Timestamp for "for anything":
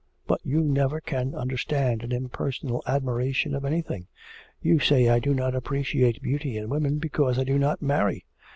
3.59-4.07